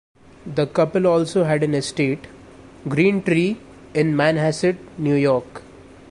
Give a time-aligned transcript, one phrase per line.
[0.47, 2.25] The couple also had an estate,
[2.87, 3.57] Greentree,
[3.93, 5.61] in Manhasset, New York.